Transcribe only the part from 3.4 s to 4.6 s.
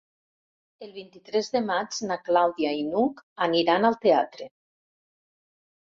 aniran al teatre.